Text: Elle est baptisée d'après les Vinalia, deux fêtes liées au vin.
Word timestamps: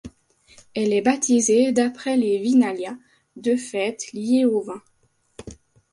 Elle 0.73 0.93
est 0.93 1.03
baptisée 1.03 1.71
d'après 1.73 2.17
les 2.17 2.39
Vinalia, 2.39 2.97
deux 3.35 3.55
fêtes 3.55 4.11
liées 4.13 4.45
au 4.45 4.59
vin. 4.63 4.81